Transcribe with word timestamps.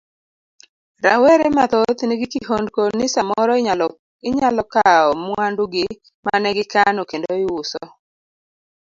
Rawere 1.03 1.47
mathoth 1.57 1.99
nigi 2.05 2.27
kihondko 2.33 2.81
ni 2.97 3.07
samoro 3.13 3.53
inyalo 4.29 4.63
kawo 4.73 5.09
mwandu 5.25 5.63
gi 5.73 5.85
mane 6.25 6.49
gikano 6.57 7.01
kendo 7.09 7.31
iuso. 7.43 7.81